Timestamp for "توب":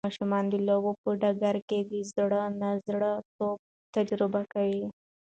3.35-3.57